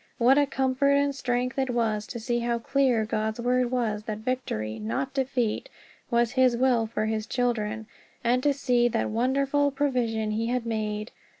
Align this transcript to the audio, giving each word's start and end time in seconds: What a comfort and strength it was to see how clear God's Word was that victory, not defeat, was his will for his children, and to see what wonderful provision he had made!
What 0.17 0.39
a 0.39 0.47
comfort 0.47 0.93
and 0.93 1.13
strength 1.13 1.59
it 1.59 1.69
was 1.69 2.07
to 2.07 2.19
see 2.19 2.39
how 2.39 2.57
clear 2.57 3.05
God's 3.05 3.39
Word 3.39 3.69
was 3.69 4.01
that 4.05 4.17
victory, 4.17 4.79
not 4.79 5.13
defeat, 5.13 5.69
was 6.09 6.31
his 6.31 6.57
will 6.57 6.87
for 6.87 7.05
his 7.05 7.27
children, 7.27 7.85
and 8.23 8.41
to 8.41 8.51
see 8.51 8.89
what 8.89 9.09
wonderful 9.09 9.69
provision 9.69 10.31
he 10.31 10.47
had 10.47 10.65
made! 10.65 11.11